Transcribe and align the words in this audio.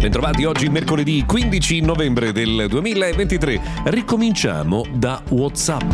Bentrovati 0.00 0.44
oggi 0.46 0.70
mercoledì 0.70 1.24
15 1.26 1.82
novembre 1.82 2.32
del 2.32 2.68
2023. 2.70 3.60
Ricominciamo 3.84 4.82
da 4.94 5.22
WhatsApp. 5.28 5.92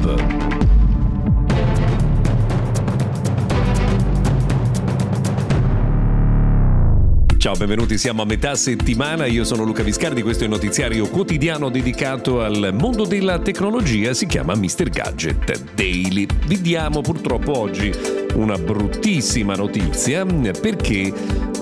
Ciao, 7.36 7.54
benvenuti, 7.56 7.98
siamo 7.98 8.22
a 8.22 8.24
metà 8.24 8.54
settimana, 8.54 9.26
io 9.26 9.42
sono 9.42 9.64
Luca 9.64 9.82
Viscardi, 9.82 10.22
questo 10.22 10.44
è 10.44 10.46
il 10.46 10.52
notiziario 10.52 11.08
quotidiano 11.08 11.68
dedicato 11.68 12.42
al 12.42 12.70
mondo 12.72 13.06
della 13.06 13.40
tecnologia, 13.40 14.14
si 14.14 14.26
chiama 14.26 14.54
Mr. 14.54 14.88
Gadget 14.88 15.74
Daily. 15.74 16.28
Vi 16.46 16.60
diamo 16.60 17.00
purtroppo 17.00 17.58
oggi 17.58 17.92
una 18.34 18.56
bruttissima 18.56 19.54
notizia 19.56 20.24
perché 20.24 21.12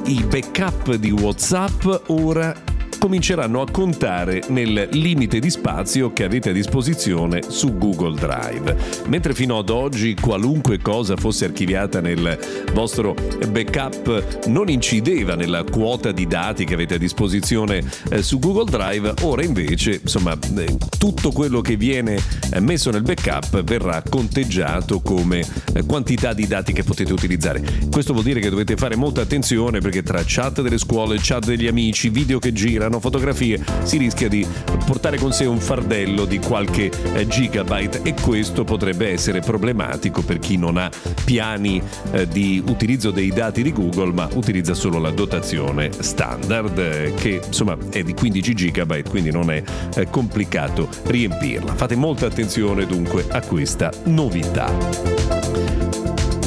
i 0.06 0.22
backup 0.22 0.96
di 0.96 1.10
WhatsApp 1.10 2.02
ora 2.08 2.73
cominceranno 3.04 3.60
a 3.60 3.66
contare 3.70 4.40
nel 4.48 4.88
limite 4.92 5.38
di 5.38 5.50
spazio 5.50 6.14
che 6.14 6.24
avete 6.24 6.48
a 6.48 6.52
disposizione 6.54 7.42
su 7.46 7.76
Google 7.76 8.18
Drive. 8.18 8.74
Mentre 9.08 9.34
fino 9.34 9.58
ad 9.58 9.68
oggi 9.68 10.14
qualunque 10.14 10.78
cosa 10.78 11.14
fosse 11.14 11.44
archiviata 11.44 12.00
nel 12.00 12.38
vostro 12.72 13.14
backup 13.50 14.46
non 14.46 14.70
incideva 14.70 15.34
nella 15.34 15.64
quota 15.64 16.12
di 16.12 16.26
dati 16.26 16.64
che 16.64 16.72
avete 16.72 16.94
a 16.94 16.98
disposizione 16.98 17.84
eh, 18.08 18.22
su 18.22 18.38
Google 18.38 18.70
Drive, 18.70 19.12
ora 19.20 19.44
invece, 19.44 20.00
insomma, 20.00 20.34
eh, 20.56 20.74
tutto 20.96 21.30
quello 21.30 21.60
che 21.60 21.76
viene 21.76 22.18
eh, 22.54 22.60
messo 22.60 22.90
nel 22.90 23.02
backup 23.02 23.62
verrà 23.64 24.02
conteggiato 24.08 25.02
come 25.02 25.44
quantità 25.86 26.32
di 26.32 26.46
dati 26.46 26.72
che 26.72 26.84
potete 26.84 27.12
utilizzare. 27.12 27.62
Questo 27.90 28.14
vuol 28.14 28.24
dire 28.24 28.40
che 28.40 28.48
dovete 28.48 28.76
fare 28.76 28.96
molta 28.96 29.20
attenzione 29.20 29.80
perché 29.80 30.02
tra 30.02 30.22
chat 30.24 30.62
delle 30.62 30.78
scuole, 30.78 31.18
chat 31.20 31.44
degli 31.44 31.66
amici, 31.66 32.08
video 32.08 32.38
che 32.38 32.54
girano, 32.54 32.92
fanno 32.94 33.00
fotografie, 33.00 33.60
si 33.82 33.96
rischia 33.98 34.28
di 34.28 34.46
portare 34.86 35.18
con 35.18 35.32
sé 35.32 35.44
un 35.46 35.58
fardello 35.58 36.24
di 36.24 36.38
qualche 36.38 36.90
eh, 37.14 37.26
gigabyte 37.26 38.00
e 38.02 38.14
questo 38.14 38.64
potrebbe 38.64 39.10
essere 39.10 39.40
problematico 39.40 40.22
per 40.22 40.38
chi 40.38 40.56
non 40.56 40.76
ha 40.76 40.90
piani 41.24 41.82
eh, 42.12 42.28
di 42.28 42.62
utilizzo 42.66 43.10
dei 43.10 43.30
dati 43.30 43.62
di 43.62 43.72
Google 43.72 44.12
ma 44.12 44.28
utilizza 44.34 44.74
solo 44.74 44.98
la 44.98 45.10
dotazione 45.10 45.90
standard 45.98 46.78
eh, 46.78 47.14
che 47.16 47.40
insomma 47.44 47.76
è 47.90 48.02
di 48.02 48.14
15 48.14 48.54
gigabyte 48.54 49.08
quindi 49.08 49.30
non 49.30 49.50
è 49.50 49.62
complicato 50.10 50.88
riempirla. 51.04 51.74
Fate 51.74 51.96
molta 51.96 52.26
attenzione 52.26 52.86
dunque 52.86 53.26
a 53.30 53.40
questa 53.40 53.90
novità. 54.04 55.52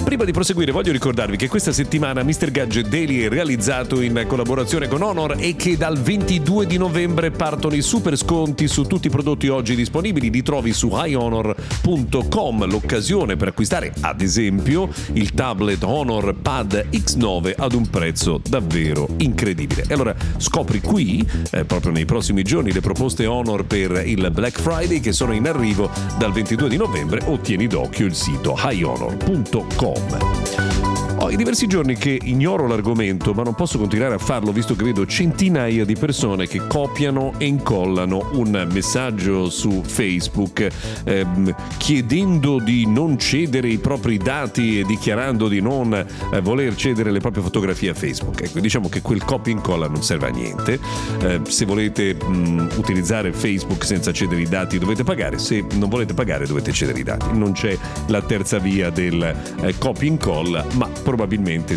Prima 0.07 0.23
di 0.23 0.31
proseguire 0.31 0.71
voglio 0.71 0.93
ricordarvi 0.93 1.35
che 1.35 1.49
questa 1.49 1.73
settimana 1.73 2.23
Mr. 2.23 2.49
Gadget 2.49 2.87
Daily 2.87 3.23
è 3.23 3.27
realizzato 3.27 3.99
in 3.99 4.23
collaborazione 4.25 4.87
con 4.87 5.01
Honor 5.01 5.35
e 5.37 5.57
che 5.57 5.75
dal 5.75 5.99
22 5.99 6.65
di 6.65 6.77
novembre 6.77 7.29
partono 7.29 7.75
i 7.75 7.81
super 7.81 8.15
sconti 8.15 8.69
su 8.69 8.83
tutti 8.83 9.07
i 9.07 9.09
prodotti 9.09 9.49
oggi 9.49 9.75
disponibili. 9.75 10.31
Li 10.31 10.43
trovi 10.43 10.71
su 10.71 10.91
highhonor.com, 10.93 12.69
l'occasione 12.69 13.35
per 13.35 13.49
acquistare 13.49 13.93
ad 13.99 14.21
esempio 14.21 14.87
il 15.11 15.33
tablet 15.33 15.83
Honor 15.83 16.33
Pad 16.41 16.85
X9 16.89 17.55
ad 17.57 17.73
un 17.73 17.89
prezzo 17.89 18.39
davvero 18.47 19.09
incredibile. 19.17 19.83
E 19.89 19.93
allora 19.93 20.15
scopri 20.37 20.79
qui, 20.79 21.21
eh, 21.51 21.65
proprio 21.65 21.91
nei 21.91 22.05
prossimi 22.05 22.43
giorni, 22.43 22.71
le 22.71 22.79
proposte 22.79 23.25
Honor 23.25 23.65
per 23.65 24.03
il 24.05 24.31
Black 24.31 24.57
Friday 24.61 25.01
che 25.01 25.11
sono 25.11 25.33
in 25.33 25.49
arrivo 25.49 25.89
dal 26.17 26.31
22 26.31 26.69
di 26.69 26.77
novembre 26.77 27.19
o 27.25 27.39
tieni 27.39 27.67
d'occhio 27.67 28.05
il 28.05 28.15
sito 28.15 28.55
om. 29.97 31.16
Ho 31.27 31.35
diversi 31.35 31.67
giorni 31.67 31.95
che 31.95 32.17
ignoro 32.23 32.67
l'argomento, 32.67 33.33
ma 33.33 33.43
non 33.43 33.53
posso 33.53 33.77
continuare 33.77 34.15
a 34.15 34.17
farlo 34.17 34.53
visto 34.53 34.77
che 34.77 34.85
vedo 34.85 35.05
centinaia 35.05 35.83
di 35.83 35.93
persone 35.93 36.47
che 36.47 36.65
copiano 36.67 37.33
e 37.37 37.45
incollano 37.47 38.29
un 38.35 38.65
messaggio 38.71 39.49
su 39.49 39.83
Facebook 39.85 40.65
ehm, 41.03 41.53
chiedendo 41.75 42.59
di 42.59 42.87
non 42.87 43.19
cedere 43.19 43.67
i 43.67 43.77
propri 43.77 44.17
dati 44.17 44.79
e 44.79 44.85
dichiarando 44.85 45.49
di 45.49 45.59
non 45.59 45.93
eh, 45.93 46.39
voler 46.39 46.73
cedere 46.75 47.11
le 47.11 47.19
proprie 47.19 47.43
fotografie 47.43 47.89
a 47.89 47.93
Facebook. 47.93 48.43
Ecco, 48.43 48.61
diciamo 48.61 48.87
che 48.87 49.01
quel 49.01 49.25
copia 49.25 49.51
e 49.51 49.57
incolla 49.57 49.89
non 49.89 50.03
serve 50.03 50.27
a 50.27 50.31
niente. 50.31 50.79
Eh, 51.19 51.41
se 51.45 51.65
volete 51.65 52.15
mh, 52.15 52.75
utilizzare 52.77 53.33
Facebook 53.33 53.83
senza 53.83 54.13
cedere 54.13 54.41
i 54.41 54.47
dati 54.47 54.79
dovete 54.79 55.03
pagare, 55.03 55.39
se 55.39 55.61
non 55.73 55.89
volete 55.89 56.13
pagare 56.13 56.47
dovete 56.47 56.71
cedere 56.71 56.99
i 56.99 57.03
dati. 57.03 57.37
Non 57.37 57.51
c'è 57.51 57.77
la 58.07 58.21
terza 58.21 58.59
via 58.59 58.89
del 58.89 59.21
eh, 59.61 59.77
copia 59.77 60.07
e 60.07 60.11
incolla, 60.11 60.65
ma 60.75 60.85
probabilmente 60.87 61.15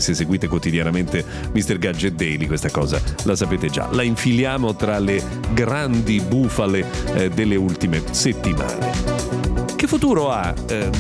se 0.01 0.15
seguite 0.15 0.49
quotidianamente 0.49 1.25
Mr. 1.53 1.79
Gadget 1.79 2.15
Daily 2.15 2.47
questa 2.47 2.71
cosa 2.71 3.01
la 3.25 3.37
sapete 3.37 3.69
già. 3.69 3.89
La 3.93 4.03
infiliamo 4.03 4.75
tra 4.75 4.99
le 4.99 5.23
grandi 5.53 6.21
bufale 6.21 6.85
eh, 7.15 7.29
delle 7.31 7.57
ultime 7.57 8.03
settimane. 8.11 8.91
Che 9.77 9.87
futuro 9.87 10.31
ha 10.31 10.53
eh, 10.69 10.91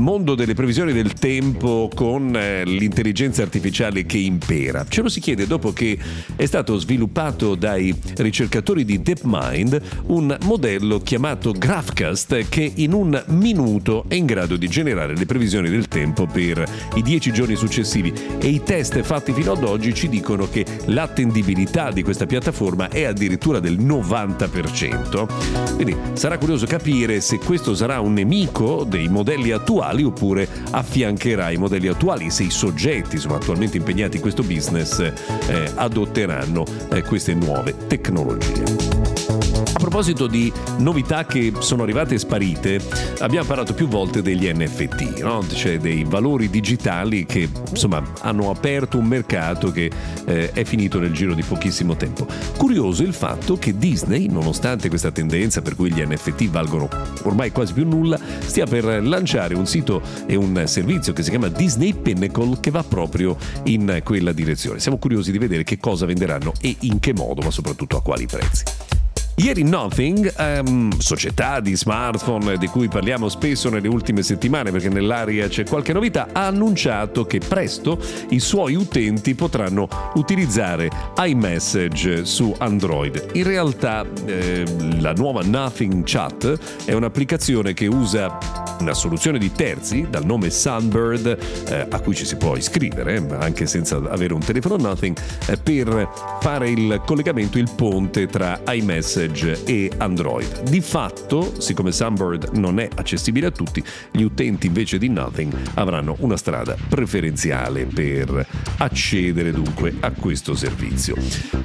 mondo 0.00 0.34
delle 0.34 0.54
previsioni 0.54 0.92
del 0.92 1.14
tempo 1.14 1.90
con 1.94 2.36
eh, 2.36 2.64
l'intelligenza 2.64 3.42
artificiale 3.42 4.04
che 4.04 4.18
impera? 4.18 4.84
Ce 4.88 5.02
lo 5.02 5.08
si 5.08 5.20
chiede 5.20 5.46
dopo 5.46 5.72
che 5.72 5.98
è 6.36 6.46
stato 6.46 6.78
sviluppato 6.78 7.54
dai 7.54 7.94
ricercatori 8.16 8.84
di 8.84 9.02
DeepMind 9.02 9.80
un 10.06 10.36
modello 10.42 10.98
chiamato 10.98 11.52
Graphcast 11.52 12.48
che 12.48 12.70
in 12.76 12.92
un 12.92 13.22
minuto 13.28 14.04
è 14.08 14.14
in 14.14 14.26
grado 14.26 14.56
di 14.56 14.68
generare 14.68 15.16
le 15.16 15.26
previsioni 15.26 15.68
del 15.68 15.88
tempo 15.88 16.26
per 16.26 16.64
i 16.94 17.02
dieci 17.02 17.32
giorni 17.32 17.56
successivi 17.56 18.12
e 18.38 18.46
i 18.46 18.62
test 18.62 19.00
fatti 19.02 19.32
fino 19.32 19.52
ad 19.52 19.64
oggi 19.64 19.94
ci 19.94 20.08
dicono 20.08 20.48
che 20.48 20.64
l'attendibilità 20.86 21.90
di 21.90 22.02
questa 22.02 22.26
piattaforma 22.26 22.88
è 22.88 23.04
addirittura 23.04 23.58
del 23.58 23.78
90%. 23.78 25.74
Quindi 25.74 25.96
sarà 26.12 26.38
curioso 26.38 26.66
capire 26.66 27.20
se 27.20 27.38
questo 27.38 27.74
sarà 27.74 28.00
un 28.00 28.12
nemico 28.12 28.84
dei 28.84 29.08
modelli 29.08 29.50
attuali 29.50 29.86
oppure 30.04 30.48
affiancherà 30.70 31.50
i 31.50 31.56
modelli 31.56 31.88
attuali 31.88 32.30
se 32.30 32.44
i 32.44 32.50
soggetti 32.50 33.16
insomma, 33.16 33.36
attualmente 33.36 33.76
impegnati 33.76 34.16
in 34.16 34.22
questo 34.22 34.42
business 34.42 34.98
eh, 35.00 35.72
adotteranno 35.74 36.64
eh, 36.90 37.02
queste 37.02 37.34
nuove 37.34 37.74
tecnologie. 37.86 39.17
A 39.58 39.80
proposito 39.80 40.28
di 40.28 40.52
novità 40.78 41.26
che 41.26 41.52
sono 41.58 41.82
arrivate 41.82 42.14
e 42.14 42.18
sparite, 42.18 42.80
abbiamo 43.18 43.46
parlato 43.46 43.74
più 43.74 43.88
volte 43.88 44.22
degli 44.22 44.48
NFT, 44.48 45.20
no? 45.20 45.44
cioè 45.48 45.78
dei 45.78 46.04
valori 46.04 46.48
digitali 46.48 47.26
che 47.26 47.48
insomma 47.70 48.02
hanno 48.20 48.50
aperto 48.50 48.98
un 48.98 49.06
mercato 49.06 49.72
che 49.72 49.90
eh, 50.26 50.52
è 50.52 50.62
finito 50.62 51.00
nel 51.00 51.12
giro 51.12 51.34
di 51.34 51.42
pochissimo 51.42 51.96
tempo. 51.96 52.26
Curioso 52.56 53.02
il 53.02 53.12
fatto 53.12 53.56
che 53.56 53.76
Disney, 53.76 54.28
nonostante 54.28 54.88
questa 54.88 55.10
tendenza 55.10 55.60
per 55.60 55.74
cui 55.74 55.92
gli 55.92 56.04
NFT 56.04 56.48
valgono 56.50 56.88
ormai 57.24 57.50
quasi 57.50 57.72
più 57.72 57.84
nulla, 57.84 58.18
stia 58.38 58.66
per 58.66 58.84
lanciare 59.02 59.54
un 59.54 59.66
sito 59.66 60.02
e 60.26 60.36
un 60.36 60.62
servizio 60.66 61.12
che 61.12 61.24
si 61.24 61.30
chiama 61.30 61.48
Disney 61.48 61.94
Pinnacle 61.94 62.58
che 62.60 62.70
va 62.70 62.84
proprio 62.84 63.36
in 63.64 64.02
quella 64.04 64.30
direzione. 64.30 64.78
Siamo 64.78 64.98
curiosi 64.98 65.32
di 65.32 65.38
vedere 65.38 65.64
che 65.64 65.78
cosa 65.78 66.06
venderanno 66.06 66.52
e 66.60 66.76
in 66.80 67.00
che 67.00 67.12
modo, 67.12 67.42
ma 67.42 67.50
soprattutto 67.50 67.96
a 67.96 68.02
quali 68.02 68.26
prezzi. 68.26 68.97
Ieri 69.38 69.62
Nothing, 69.62 70.34
um, 70.36 70.90
società 70.98 71.60
di 71.60 71.76
smartphone 71.76 72.58
di 72.58 72.66
cui 72.66 72.88
parliamo 72.88 73.28
spesso 73.28 73.70
nelle 73.70 73.86
ultime 73.86 74.24
settimane 74.24 74.72
perché 74.72 74.88
nell'aria 74.88 75.46
c'è 75.46 75.62
qualche 75.62 75.92
novità, 75.92 76.30
ha 76.32 76.46
annunciato 76.46 77.24
che 77.24 77.38
presto 77.38 78.00
i 78.30 78.40
suoi 78.40 78.74
utenti 78.74 79.36
potranno 79.36 79.88
utilizzare 80.14 80.90
iMessage 81.18 82.24
su 82.24 82.52
Android. 82.58 83.28
In 83.34 83.44
realtà 83.44 84.04
eh, 84.24 84.64
la 84.98 85.12
nuova 85.12 85.42
Nothing 85.42 86.02
Chat 86.04 86.84
è 86.84 86.92
un'applicazione 86.92 87.74
che 87.74 87.86
usa 87.86 88.36
una 88.80 88.94
soluzione 88.94 89.38
di 89.38 89.52
terzi 89.52 90.06
dal 90.10 90.24
nome 90.24 90.50
Sunbird 90.50 91.38
eh, 91.68 91.86
a 91.88 92.00
cui 92.00 92.14
ci 92.16 92.24
si 92.24 92.36
può 92.36 92.56
iscrivere 92.56 93.24
anche 93.38 93.66
senza 93.66 93.96
avere 94.08 94.34
un 94.34 94.40
telefono 94.40 94.76
Nothing 94.76 95.16
eh, 95.46 95.56
per 95.56 96.08
fare 96.40 96.70
il 96.70 97.00
collegamento, 97.06 97.58
il 97.58 97.70
ponte 97.76 98.26
tra 98.26 98.60
iMessage 98.66 99.26
iMessage 99.28 99.64
e 99.64 99.90
Android. 99.98 100.62
Di 100.68 100.80
fatto, 100.80 101.60
siccome 101.60 101.92
Sunbird 101.92 102.50
non 102.54 102.80
è 102.80 102.88
accessibile 102.94 103.46
a 103.46 103.50
tutti, 103.50 103.82
gli 104.10 104.22
utenti 104.22 104.66
invece 104.66 104.98
di 104.98 105.08
Nothing 105.08 105.54
avranno 105.74 106.16
una 106.20 106.36
strada 106.36 106.76
preferenziale 106.88 107.84
per 107.84 108.46
accedere 108.78 109.52
dunque 109.52 109.94
a 110.00 110.10
questo 110.12 110.54
servizio. 110.54 111.14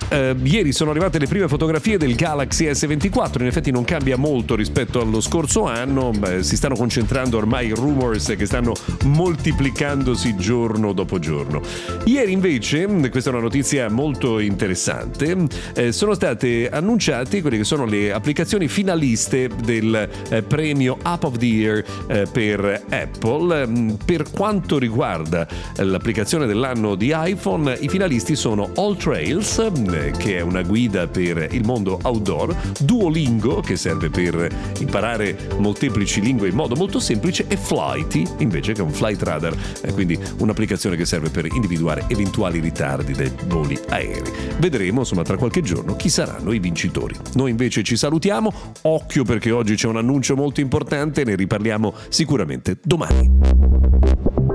Eh, 0.09 0.35
ieri 0.43 0.71
sono 0.71 0.91
arrivate 0.91 1.19
le 1.19 1.27
prime 1.27 1.47
fotografie 1.47 1.97
del 1.97 2.15
Galaxy 2.15 2.65
S24, 2.65 3.41
in 3.41 3.47
effetti 3.47 3.71
non 3.71 3.83
cambia 3.83 4.17
molto 4.17 4.55
rispetto 4.55 5.01
allo 5.01 5.21
scorso 5.21 5.65
anno, 5.65 6.11
Beh, 6.11 6.43
si 6.43 6.55
stanno 6.55 6.75
concentrando 6.75 7.37
ormai 7.37 7.67
i 7.67 7.73
rumors 7.73 8.33
che 8.37 8.45
stanno 8.45 8.73
moltiplicandosi 9.05 10.35
giorno 10.35 10.93
dopo 10.93 11.19
giorno. 11.19 11.61
Ieri 12.05 12.31
invece, 12.31 12.85
questa 13.09 13.29
è 13.29 13.33
una 13.33 13.41
notizia 13.41 13.89
molto 13.89 14.39
interessante, 14.39 15.47
eh, 15.73 15.91
sono 15.91 16.13
state 16.13 16.69
annunciate 16.69 17.41
quelle 17.53 17.57
che 17.57 17.63
sono 17.63 17.85
le 17.85 18.11
applicazioni 18.11 18.67
finaliste 18.67 19.49
del 19.63 20.09
eh, 20.29 20.41
premio 20.41 20.97
App 21.01 21.23
of 21.23 21.37
the 21.37 21.45
Year 21.45 21.83
eh, 22.07 22.25
per 22.31 22.83
Apple. 22.89 23.67
Mm, 23.67 23.89
per 24.05 24.29
quanto 24.31 24.79
riguarda 24.79 25.47
eh, 25.75 25.83
l'applicazione 25.83 26.45
dell'anno 26.45 26.95
di 26.95 27.13
iPhone, 27.15 27.77
i 27.79 27.89
finalisti 27.89 28.35
sono 28.35 28.71
All 28.75 28.97
Trails, 28.97 29.69
mm, 29.69 30.11
che 30.17 30.37
è 30.37 30.41
una 30.41 30.61
guida 30.63 31.07
per 31.07 31.49
il 31.51 31.65
mondo 31.65 31.99
outdoor, 32.01 32.55
Duolingo, 32.79 33.61
che 33.61 33.75
serve 33.75 34.09
per 34.09 34.49
imparare 34.79 35.37
molteplici 35.57 36.21
lingue 36.21 36.47
in 36.47 36.55
modo 36.55 36.75
molto 36.75 36.99
semplice, 36.99 37.45
e 37.47 37.57
Flighty, 37.57 38.25
invece 38.39 38.73
che 38.73 38.81
è 38.81 38.83
un 38.83 38.91
flight 38.91 39.21
radar, 39.21 39.55
eh, 39.81 39.93
quindi 39.93 40.17
un'applicazione 40.39 40.95
che 40.95 41.05
serve 41.05 41.29
per 41.29 41.45
individuare 41.45 42.05
eventuali 42.07 42.59
ritardi 42.59 43.13
dei 43.13 43.31
voli 43.45 43.77
aerei. 43.89 44.31
Vedremo, 44.57 44.99
insomma, 44.99 45.23
tra 45.23 45.37
qualche 45.37 45.61
giorno 45.61 45.95
chi 45.95 46.09
saranno 46.09 46.51
i 46.51 46.59
vincitori. 46.59 47.15
Noi 47.43 47.51
invece 47.51 47.83
ci 47.83 47.97
salutiamo, 47.97 48.53
occhio 48.83 49.25
perché 49.25 49.51
oggi 49.51 49.75
c'è 49.75 49.89
un 49.89 49.97
annuncio 49.97 50.33
molto 50.33 50.61
importante, 50.61 51.25
ne 51.25 51.35
riparliamo 51.35 51.93
sicuramente 52.07 52.77
domani. 52.81 54.52